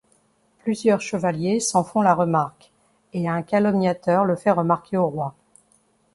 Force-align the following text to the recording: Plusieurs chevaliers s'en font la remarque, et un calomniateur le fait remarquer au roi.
Plusieurs 0.63 0.99
chevaliers 0.99 1.59
s'en 1.59 1.83
font 1.83 2.01
la 2.01 2.15
remarque, 2.15 2.71
et 3.13 3.27
un 3.29 3.43
calomniateur 3.43 4.25
le 4.25 4.35
fait 4.35 4.49
remarquer 4.49 4.97
au 4.97 5.07
roi. 5.07 5.35